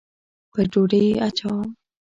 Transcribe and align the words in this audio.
پر 0.51 0.65
ډوډۍ 0.71 1.01
یې 1.09 1.13
اچوم 1.27 1.67